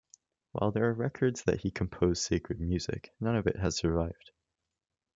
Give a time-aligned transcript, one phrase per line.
[0.53, 4.31] While there are records that he composed sacred music, none of it has survived.